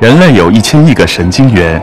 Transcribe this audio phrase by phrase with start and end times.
[0.00, 1.80] 人类有一千亿个神经元，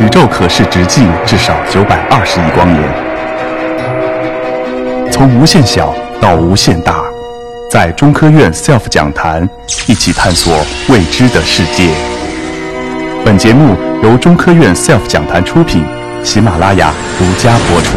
[0.00, 2.82] 宇宙可视直径至少九百二十亿光年。
[5.12, 7.04] 从无限小到无限大，
[7.70, 9.48] 在中科院 SELF 讲坛
[9.86, 10.52] 一起探索
[10.88, 11.90] 未知的世界。
[13.24, 15.84] 本节目由中科院 SELF 讲坛出品，
[16.24, 17.96] 喜马拉雅独家播出。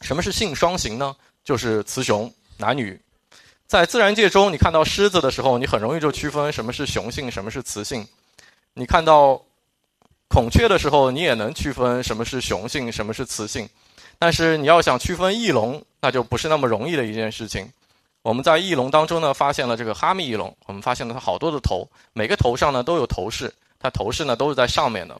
[0.00, 1.14] 什么是性双形呢？
[1.44, 2.98] 就是雌雄男女。
[3.66, 8.06] 在自然界中，你看到狮子的时候，你很容易就区分什么是雄性，什么是雌性。
[8.74, 9.40] 你看到
[10.28, 13.68] 孔雀的时候，你也能区分什么是雄性，什么是雌性。
[14.18, 17.68] 但是你要想区分翼龙，那就不是那么容易的一件事情。
[18.22, 25.18] 我们在翼龙当中呢，发现了这个哈密翼龙，我们发现了它好多的头，每个头上呢都有头饰，它头饰呢都是在上面的。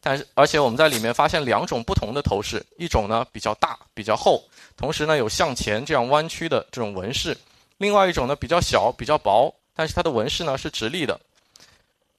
[0.00, 4.42] 但是而且我们在里面发现两种不同的头饰，一种呢比较大、比较厚，
[4.76, 7.36] 同时呢有向前这样弯曲的这种纹饰。
[7.80, 11.18] 另外一种呢比较小、比较薄，但是它的纹饰呢是直立的，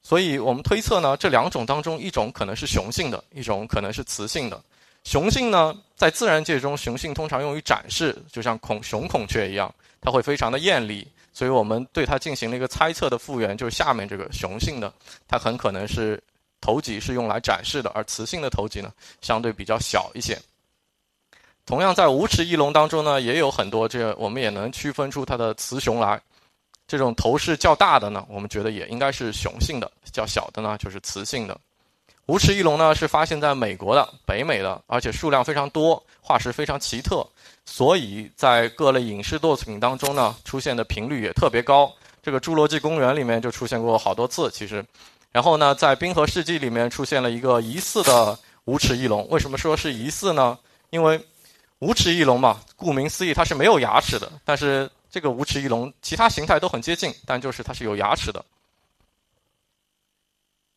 [0.01, 4.59] 所以我们推测呢这两种当中一种可能是雄性的，一种可能是雌性的。
[5.03, 14.91] 雄性呢在自然界中，雄性通常用于展示，就像孔雄孔雀一样，它会非常的艳丽，所以我们对它进行了一个猜测的复原，就是下面这个雄性的，
[15.27, 16.19] 它很可能是
[16.59, 20.35] 头脊是用来展示的，而雌性的头脊呢相对比较小一些。
[21.65, 26.19] 同样，在无齿翼龙当中呢，也有很多这我们也能区分出它的雌雄来。
[26.87, 31.57] 这种头饰较大的呢，我们觉得也应该是雄性的；较小的呢，就是雌性的。
[32.25, 37.25] 无齿翼龙呢是发现在美国的、北美的，而且数量非常多，化石非常奇特，
[37.65, 41.91] 所以在各类影视作品当中呢出现的频率也特别高。
[42.21, 44.85] 这个《侏罗纪公园》里面就出现过好多次，其实。
[45.31, 49.25] 然后呢，在《冰河世纪》里面出现了一个疑似的无齿翼龙。
[49.29, 50.57] 为什么说是疑似呢？
[50.89, 51.19] 因为
[51.81, 54.31] 无齿翼龙嘛，顾名思义，它是没有牙齿的。
[54.45, 58.45] 但是这个无齿翼龙其他形态都很接近，但就是它是有牙齿的。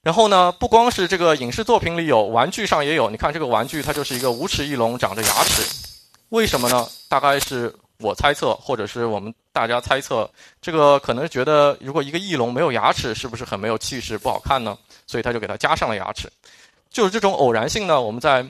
[0.03, 3.11] 然后呢，不光是这个影视作品里有，玩具上也有。
[3.11, 5.63] 你看这个玩具，它就是一个无齿翼龙，长着牙齿。
[6.31, 6.89] 为什么呢？
[7.07, 10.31] 大概是我猜测，或者是我们大家猜测，
[10.63, 14.79] 这个可能觉得如果一个翼龙没有牙齿，是不是很没有气势，不好看呢？
[15.07, 16.33] 所以他就给它加上了牙齿。
[16.89, 18.43] 就是这种偶然性呢，我们在。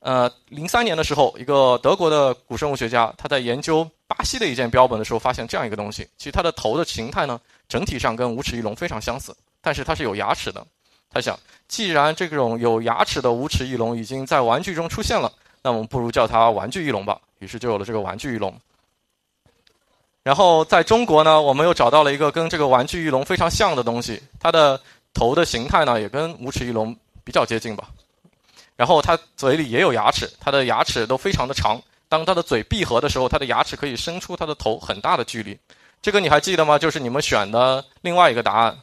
[0.00, 6.08] 呃，零三年的时候，一个德国的古生物学家，他在研究巴西的一件标本的时候，发现这样一个东西。
[6.16, 7.38] 其实它的头的形态呢，
[7.68, 10.66] 整体上跟无齿翼龙非常相似，但是它是有牙齿的。
[11.12, 17.20] 他想，既然这种有牙齿的无齿翼龙已经在玩具中出现了，那我们不如叫它玩具翼龙吧。
[17.40, 18.54] 于是就有了这个玩具翼龙。
[20.22, 24.80] 然后在中国呢，我们又找到了一个跟这个玩具翼龙非常像的东西，它的
[25.12, 27.90] 头的形态呢，也跟无齿翼龙比较接近吧。
[28.80, 31.78] 然后它嘴里也有牙齿，它的牙齿都非常的长。
[32.08, 35.54] 当它的嘴闭合的时候，它的牙齿可以伸出它的头很大的距离。
[36.00, 36.78] 这个你还记得吗？
[36.78, 38.78] 就是你们选的另外一个答案，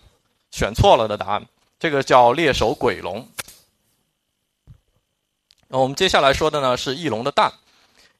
[0.52, 1.44] 选错了的答案。
[1.80, 3.28] 这个叫猎手鬼龙。
[5.68, 7.52] 那我们接下来说的呢是翼龙的蛋。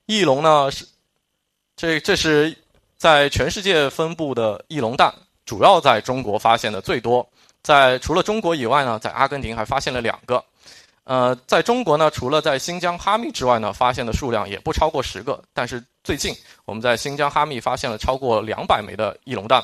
[0.08, 0.84] 翼龙呢是
[1.76, 2.58] 这这是
[2.98, 5.14] 在全世界分布的翼龙蛋，
[5.46, 7.30] 主要在中国发现的最多。
[7.62, 10.44] 在除了中国以外呢，在阿根廷还发现了两个。
[11.08, 15.42] 呃，在中国呢，除了在新疆哈密之外呢，发现的数量也不超过十个。
[15.54, 16.36] 但是最近
[16.66, 19.64] 我们在新疆哈密发现了超过两百枚的翼龙蛋。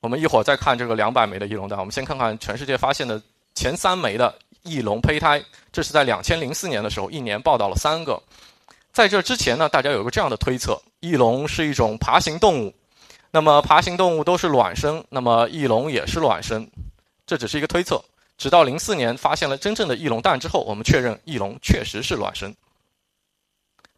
[0.00, 1.76] 我们一会儿再看这个两百枚的翼龙蛋。
[1.80, 3.20] 我们先看看全世界发现的
[3.56, 4.32] 前三枚的
[4.62, 5.42] 翼龙胚胎。
[5.72, 8.22] 这是在两千零四年的时候，一年报道了三个。
[8.92, 12.72] 在这之前呢，大家有个这样的推测：翼龙是一种爬行动物。
[13.32, 16.70] 那么爬行动物都是卵生，那么翼龙也是卵生。
[17.26, 18.00] 这只是一个推测。
[18.42, 22.52] 直到零四年发现了真正的翼龙蛋之后，我们确认翼龙确实是卵生。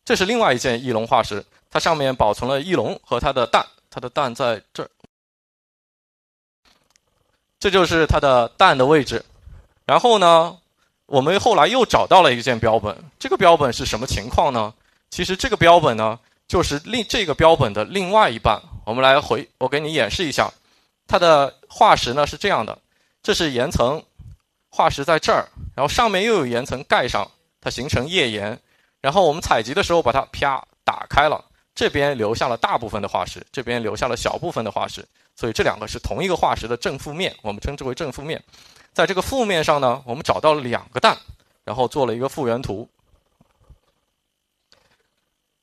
[0.05, 4.91] 这是另外一件翼龙化石，它上面保存了翼龙和它的蛋，它的蛋在这儿，
[7.59, 9.25] 这就是它的蛋的位置。
[9.87, 10.59] 然后呢，
[11.07, 14.75] 我们后来又找到了一件标本，这个标本是什么情况呢？
[15.09, 18.61] 其实这个标本呢，就是另这个标本的另外一半。
[18.85, 20.53] 我们来回，我给你演示一下，
[21.07, 22.79] 它的化石呢是这样的，
[23.23, 24.05] 这是岩层。
[24.75, 27.31] 化石在这儿，然后上面又有岩层盖上，
[27.61, 28.59] 它形成页岩。
[29.01, 31.45] 然后我们采集的时候把它啪打开了，
[31.77, 35.07] 这边留下了大部分的化石，这边留下了小部分的化石。
[35.37, 38.43] 所以这两个是同一个化石的正负面，我们称之为正负面。
[38.93, 41.17] 在这个负面上呢，我们找到了两个蛋，
[41.63, 42.89] 然后做了一个复原图。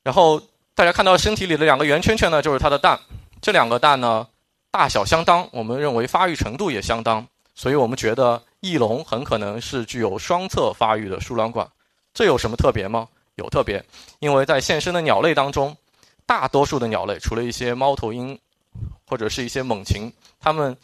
[0.04, 0.42] 然后
[0.74, 2.98] 大家看到身体里的两个圆圈圈呢，就是它的蛋。
[3.42, 4.26] 这两个蛋呢，
[4.72, 8.42] 大小相当，我们认为发育程度也相当，所以我们觉得。
[8.62, 11.70] 翼龙很可能是具有双侧发育的输卵管，
[12.14, 13.08] 这有什么特别吗？
[13.36, 13.84] 有特别，
[14.20, 15.76] 因为在现生的鸟类当中，
[16.26, 18.38] 大多数的鸟类，除了一些猫头鹰
[19.08, 20.78] 或者是一些猛禽，它们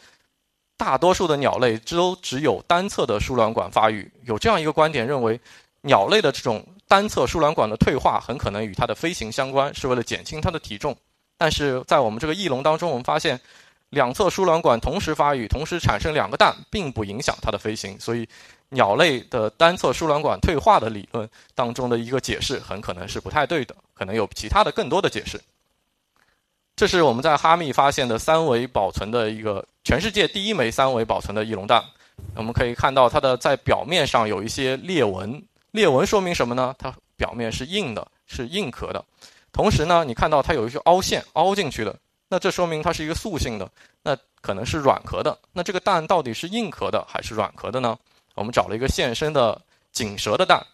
[0.76, 4.10] 大多数的鸟类都只有单侧的输卵管发育。
[4.24, 5.40] 有这样一个观点认为，
[5.82, 10.96] 鸟类的这种单侧输卵管的退化很可能与它的飞行相关，是为了减轻它的体重。
[11.36, 13.40] 但是在我们这个翼龙当中，我们发现
[13.90, 17.98] 两侧输卵管同时发育，同时产生两个蛋，并不影响它的飞行。
[17.98, 18.28] 所以，
[18.68, 25.40] 鸟类的单侧输卵管退化的理论当中的一个解释很可能是不太对的，可能有其他的更多的解释。
[26.76, 31.82] 这是我们在哈密发现的三维保存的一个全世界第一枚三维保存的翼龙蛋。
[32.34, 36.74] 我们可以看到它的在表面上有一些裂纹，裂纹说明什么呢？
[36.78, 39.04] 它表面是硬的，是硬壳的。
[39.50, 41.96] 同时呢，你看到它有一些凹陷，凹进去的，
[42.28, 43.68] 那这说明它是一个塑性的，
[44.02, 45.38] 那可能是软壳的。
[45.52, 47.98] 那这个蛋到底是硬壳的还是软壳的呢？
[48.34, 49.60] 我们找了一个现生的
[49.92, 50.64] 锦蛇的蛋，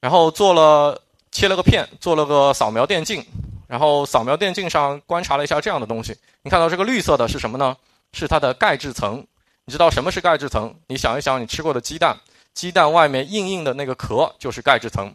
[0.00, 1.00] 然后做了
[1.32, 3.24] 切了个片，做了个扫描电镜。
[3.66, 7.76] 然后扫描电镜上观察了一下这样的东西，你看到这个绿色的是什么呢？
[8.14, 9.22] 是它的钙质层。
[9.66, 10.74] 你知道什么是钙质层？
[10.86, 12.18] 你想一想，你吃过的鸡蛋，
[12.54, 15.14] 鸡蛋外面硬硬的那个壳就是钙质层。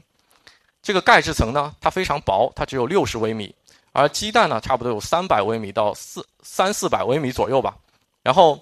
[0.84, 3.56] 这个钙质层呢，它非常薄，它只有六十微米，
[3.94, 7.78] 而鸡蛋呢，差不多有三百微米到四三四百微米左右吧。
[8.22, 8.60] 然后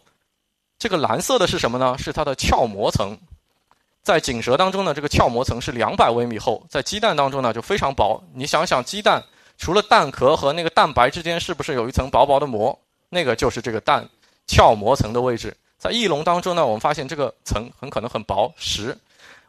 [0.78, 1.98] 这个蓝色的是什么呢？
[1.98, 3.18] 是它的鞘膜层。
[4.04, 8.24] 在锦蛇当中呢，这个鞘膜层是两百微米厚，在鸡蛋当中呢就非常薄。
[8.36, 9.24] 你想想鸡蛋。
[9.58, 12.76] 除了蛋壳和那个蛋白之间是不是有一层薄薄的膜？
[13.10, 14.10] 那个就是这个蛋
[14.48, 15.56] 鞘膜层的位置。
[15.78, 18.98] 在翼龙当中呢，我们发现这个层很可能很薄实。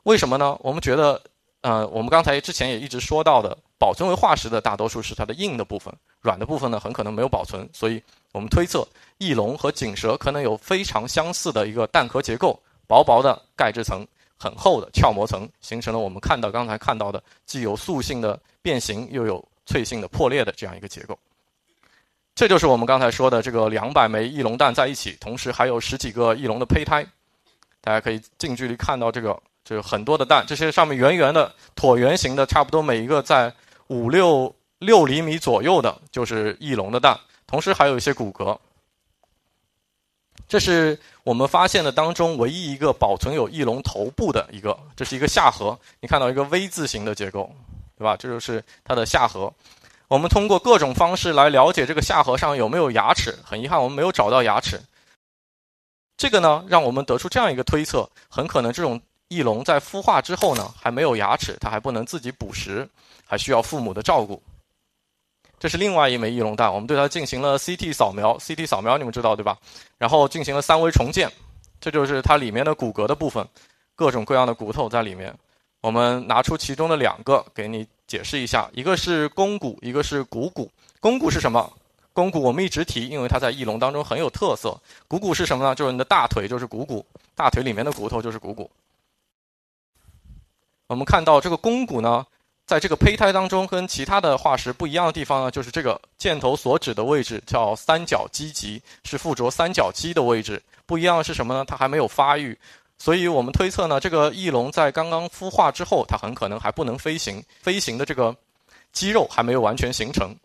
[0.03, 0.55] 为什么呢？
[0.61, 1.19] 我们觉得，
[1.63, 7.69] 呃，我们刚才之前也一直说到的，保存为化石的大多数是它的硬的部分，软的部分呢很可能没有保存。
[7.73, 8.01] 所以
[8.31, 8.87] 我们推测，
[9.19, 12.57] 翼龙和锦蛇可能有非常相似的一个蛋壳结构，
[12.87, 14.07] 薄薄的钙质层，
[14.39, 19.45] 很厚的鞘膜层，形成了我们看到刚才看到的既有塑性的变形，又有。
[19.65, 21.17] 脆性的破裂的这样一个结构，
[22.35, 27.07] 这就是我们刚才说的这个两百枚翼龙蛋在一起，同时还有十几个翼龙的胚胎。
[27.81, 33.55] 大家可以近距离看到这个，这个很多的蛋，这些上面圆圆的、椭圆形的，差不多每一个在
[33.93, 37.19] 五六六厘米左右的，就是翼龙的蛋。
[37.47, 38.59] 同时还有一些骨骼。
[40.49, 47.51] 这是我们发现的当中唯一一个保存有翼龙头部的一个，这是一个下颌，你看到一个 V 字形的结构。
[47.95, 48.17] 对吧？
[48.17, 49.55] 这就是它的下颌。
[50.09, 53.39] 我们通过各种方式来了解这个下颌上有没有牙齿。
[53.45, 54.81] 很遗憾，我们没有找到牙齿。
[56.17, 59.01] 这个呢，让我们得出这样一个推测：很可能这种
[59.33, 62.89] 翼龙在孵化之后呢，还没有牙齿，它还不能自己捕食，
[63.25, 64.43] 还需要父母的照顾。
[65.59, 68.37] 这是另外一枚翼龙蛋，我们对它进行了 CT 扫描。
[68.39, 69.57] CT 扫描你们知道对吧？
[69.97, 71.31] 然后进行了三维重建，
[71.81, 73.47] 这就是它里面的骨骼的部分，
[73.95, 75.33] 各种各样的骨头在里面。
[75.81, 80.71] 我们拿出其中的两个给你解释一下，一个是肱骨，一个是股骨。
[81.01, 81.73] 肱骨是什么？
[82.13, 84.77] 肱骨我们一直提，因为它在翼龙当中很有特色。
[85.09, 85.75] 股骨是什么呢？
[85.75, 88.71] 就是你的大腿，就是股骨，大腿里面的骨头就是股骨。
[90.93, 92.23] 我们看到这个肱骨呢，
[92.67, 100.63] 在这个胚胎当中跟其他的化石不一样的地方呢，就是这个箭头所指的位置叫三角肌棘，是附着三角肌的位置。
[100.85, 101.65] 不一样的是什么呢？
[101.67, 102.57] 它还没有发育。
[102.99, 108.37] 所以我们推测呢，这个翼龙在刚刚孵化之后，它很可能还不能飞行，飞行的这个
[108.93, 110.37] 肌肉还没有完全形成。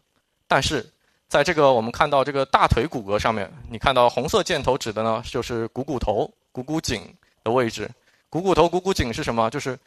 [0.48, 0.90] 但是
[1.28, 7.14] 在这个我们看到这个大腿骨骼上面，你看到红色箭头指的呢，就是股骨头、股骨颈
[7.44, 7.92] 的位置。
[8.30, 9.50] 股骨头、股骨颈是什么？
[9.50, 9.80] 就是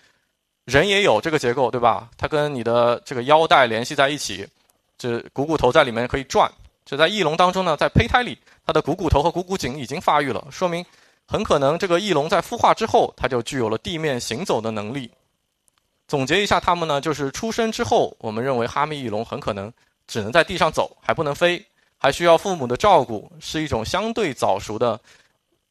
[0.71, 2.09] 人也有这个结构，对吧？
[2.17, 4.47] 它跟你的这个腰带联系在一起，
[4.97, 6.51] 这股骨头在里面可以转。
[6.85, 10.85] 就在翼龙当中呢，在胚胎里，它的股骨头和股骨颈已经发育了，说明。
[11.27, 15.09] 很可能这个翼龙在孵化之后，它就具有了地面行走的能力。
[16.09, 19.73] 总结一下，它们呢，就是出生之后，我们认为哈密翼龙很可能
[20.09, 21.65] 只能在地上走，还不能飞，
[21.97, 24.99] 还需要父母的照顾，是一种相对早熟的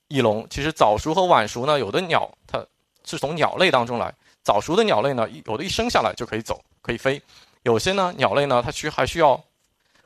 [0.07, 0.47] 翼龙。
[0.49, 2.65] 其实早熟和晚熟呢，有的鸟它
[3.03, 4.13] 是从鸟类当中来，
[4.49, 7.21] 早熟的鸟类呢，有的一生下来就可以走，可以飞；
[7.61, 9.39] 有些呢鸟类呢，它需还需要。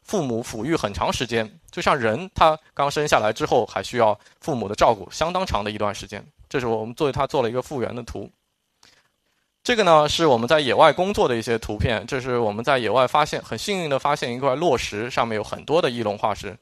[0.04, 6.22] 父母抚育很长时间，就像人，他刚生下来之后还需要父母的照顾相当长的一段时间。
[6.50, 8.30] 这是我们作为他做了一个复原的图。
[9.64, 12.06] 这个呢是我们在野外工作的一些图片。
[12.06, 16.54] 这是我们在野外发现，很幸运的发现一块落石，上面有很多的翼龙化石，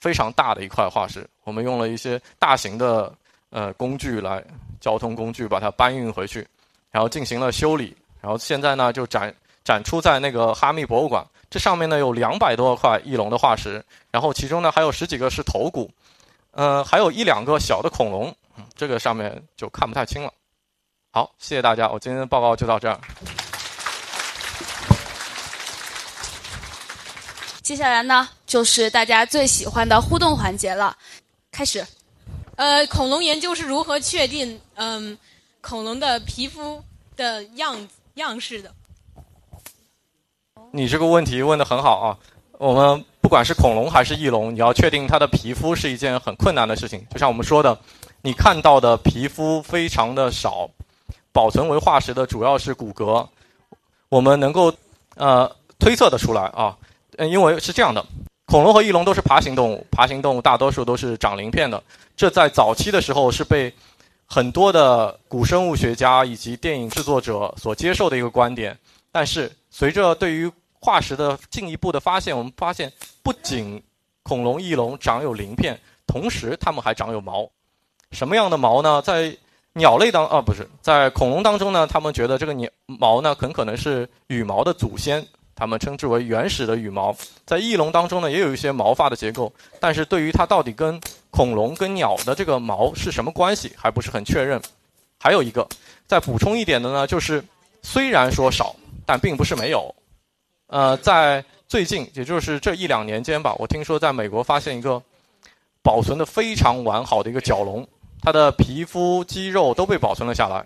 [0.00, 1.26] 非常大的一块化石。
[1.44, 3.10] 我们用了一些大型的
[3.48, 4.44] 呃工具来
[4.78, 6.46] 交通工具把它搬运回去，
[6.90, 11.24] 然后进行了修理，然后现在呢就展展出在那个哈密博物馆。
[11.48, 15.90] 这上面呢有两百多块翼龙的化石，然后其中呢还有十几个是头骨，
[16.52, 18.32] 呃，还有一两个小的恐龙，
[18.76, 20.32] 这个上面就看不太清了。
[21.10, 23.00] 好，谢谢大家，我今天的报告就到这儿。
[27.62, 30.96] 接下来呢，就是大家最喜欢的互动环节了，
[31.50, 31.84] 开始。
[32.56, 35.16] 呃，恐龙研究是如何确定嗯
[35.60, 36.82] 恐龙的皮肤
[37.16, 38.72] 的样样式的？
[40.72, 42.18] 你这个问题问的很好啊！
[42.58, 47.04] 我们不管是恐龙还是翼龙，你要确定它的皮肤是一件很困难的事情。
[47.10, 47.78] 就像我们说的，
[48.22, 50.68] 你看到的皮肤非常的少，
[51.32, 53.26] 保存为化石的主要是骨骼。
[54.08, 54.72] 我们能够
[55.16, 56.76] 呃推测的出来啊，
[57.18, 58.04] 因为是这样的，
[58.46, 61.82] 恐龙和翼龙都是爬行动物，爬行动物大多数都是长鳞片的。
[62.16, 63.72] 这在早期的时候是被
[64.32, 68.78] 很多的古生物学家以及电影制作者所接受的一个观点，
[69.10, 70.48] 但是随着对于
[70.80, 72.92] 化石的进一步的发现，我们发现
[73.24, 73.82] 不仅
[74.22, 77.50] 恐龙、翼龙长有鳞片，同时它们还长有毛。
[78.12, 79.02] 什么样的毛呢？
[79.02, 79.36] 在
[79.72, 81.88] 鸟类当啊，不是在恐龙当中呢？
[81.88, 85.26] 他们觉得这个鸟毛呢，很可能是羽毛的祖先，
[85.60, 87.14] 他们称之为原始的羽毛。
[87.44, 90.98] 在翼龙当中呢，也有一些毛发的结构，但是对于它到底跟
[91.30, 94.58] 恐龙跟鸟的这个毛是什么关系，还不是很确认。
[95.18, 95.68] 还有一个
[96.06, 97.44] 再补充一点的呢，就是
[97.82, 98.74] 虽然说少，
[99.04, 99.94] 但并不是没有。
[100.68, 105.02] 呃，在最近，也就是这一两年间吧，我听说在美国发现一个
[105.82, 107.86] 保存的非常完好的一个角龙，
[108.22, 110.64] 它的皮肤、肌肉都被保存了下来。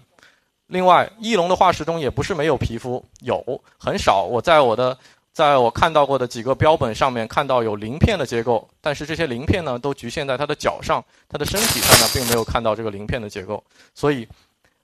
[0.75, 3.41] 另外，翼龙的化石中也不是没有皮肤，有
[3.79, 4.25] 很少。
[4.25, 4.99] 我在我的
[5.33, 13.63] 在我看到过的几个标本上面看到有鳞片的结构，但是这些鳞片呢都局限在它的脚上，它的身体上呢并没有看到这个鳞片的结构。
[13.95, 14.27] 所以，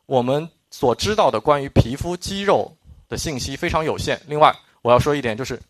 [0.06, 2.72] 我们所知道的关于皮肤、肌肉
[3.08, 4.16] 的信息非常有限。
[4.28, 5.60] 另外，我要说一点，就是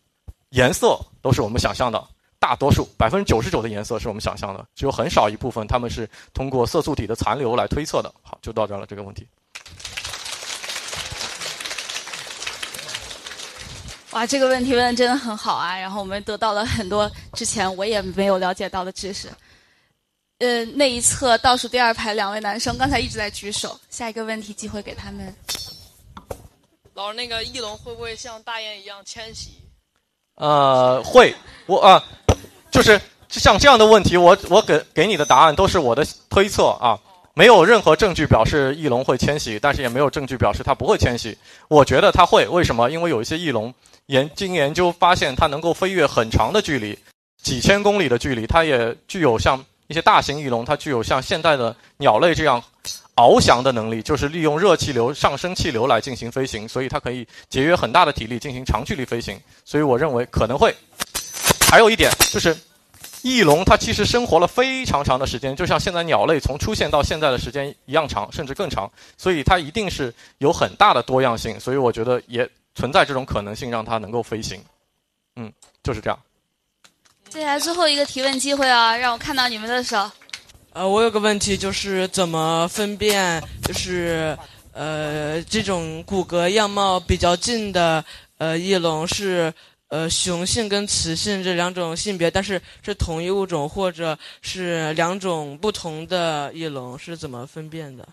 [0.50, 2.06] 颜色都是我们想象的，
[2.38, 8.12] 大多数百分之九十九的颜色是我们想象的，只有很少一部分他们是通过色素体的残留来推测的。
[8.20, 9.26] 好，就到这了这个问题。
[14.12, 15.78] 哇，这个问题问的真的很好啊！
[15.78, 19.28] 然后我们得到了很多之前我也没有了解到的知识。
[20.38, 25.32] 呃，那一侧倒数第二排两位男生刚才一直在举手，下一个问题机会给他们。
[26.94, 29.52] 老师，那个翼龙会不会像大雁一样迁徙？
[30.34, 31.34] 呃，会。
[31.66, 32.02] 我啊，
[32.70, 36.98] 就是像这样的问题，我我给给你的答案都是我的推测啊，
[37.34, 41.36] 没有任何证据表示翼龙会迁徙，但是也没有证据表示它不会迁徙。
[41.68, 42.90] 我觉得它会，为什么？
[42.90, 43.72] 因为有一些翼龙
[44.06, 46.98] 研经研究发现，它能够飞越很长的距离，
[47.42, 52.62] 几千公里的距离，它也具有像一些大型翼龙，它具有像现代的鸟类这样。
[53.16, 59.38] 翱翔的能力就是利用热气流、上升气流来进行飞行，所以它可以节约很大的体力进行长距离飞行。
[59.62, 60.74] 所以我认为可能会。
[61.70, 62.56] 还有一点就是，
[63.22, 68.90] 翼龙它其实生活了非常长的时间，就像现在鸟类从出现到现在的时间一样长，甚至更长。
[69.16, 71.58] 所以它一定是有很大的多样性。
[71.60, 74.62] 所以我觉得也存在这种可能性，让它能够飞行。
[75.36, 76.18] 嗯，就是这样。
[77.28, 80.10] 接下来最后一个提问机会啊，让我看到你们的手。
[80.72, 84.36] 呃，我有个问题，就是怎么分辨，就是
[84.72, 88.04] 呃，这种骨骼样貌比较近的
[88.38, 89.52] 呃翼龙是
[89.90, 98.08] 呃雄性跟雌性这两种性别，但是是同一物种，或者是两种不同的翼龙，是怎么分辨的？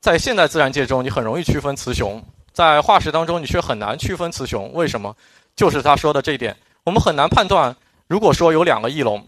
[0.00, 2.18] 在现代自然界中，你很容易区分雌雄；
[2.52, 4.72] 在化石当中，你却很难区分雌雄。
[4.72, 5.14] 为什么？
[5.54, 7.76] 就是他说的这一点，我们很难判断。
[8.08, 9.22] 如果说有两个翼龙，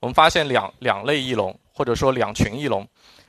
[0.00, 1.56] 我们发现两两类翼龙。
[1.78, 2.84] 或者说两群翼龙，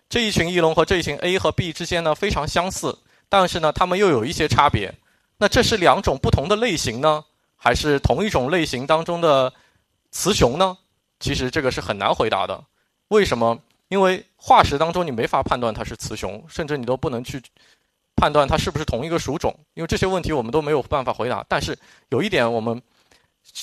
[0.10, 2.98] 这一群翼龙和这一群 A 和 B 之间呢非常相似，
[3.29, 4.91] 但是呢它们又有一些差别。
[5.38, 7.24] 那这是两种不同的类型呢，
[7.59, 9.53] 还是同一种类型当中的
[10.09, 10.75] 雌雄呢？
[11.19, 12.63] 其实这个是很难回答的。
[13.09, 13.59] 为什么？
[13.89, 17.39] 因为化石当中你没法判断它是雌雄，甚至你都不能去
[18.15, 21.45] 判断它是不是同一个属种，因为这些问题我们都没有办法回答。
[21.47, 21.77] 但是
[22.09, 22.81] 有一点我们。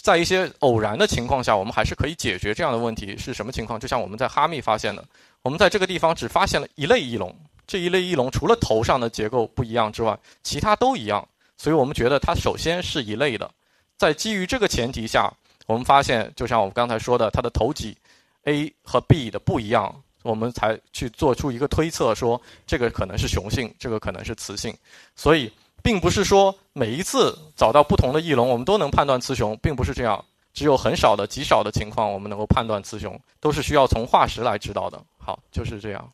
[0.02, 3.16] 在一些偶然的情况下，我们还是可以解决这样的问题。
[3.16, 3.78] 是什么情况？
[3.78, 5.04] 就像我们在哈密发现的，
[5.42, 7.32] 我们在这个地方只发现了一类翼龙，
[7.68, 11.28] 这一类翼龙除了头上的结构不一样之外，其他都一样。
[11.56, 13.48] 所以我们觉得它首先是一类的。
[13.96, 15.32] 在基于这个前提下，
[15.66, 17.96] 我们发现，就像我们刚才说的，它的头脊
[18.44, 24.76] A 和 B 的不一样，我们才去做出一个推测，说这个可能是雄性，这个可能是雌性。
[25.14, 25.52] 所以。
[25.82, 30.24] 并不是说每一次找到不同的翼龙，我们都能判断雌雄，并不是这样。
[30.52, 35.00] 只有很少的、极少的情况，我们能够判断雌雄，都是需要从化石来知道的。
[35.16, 36.12] 好，就是这样。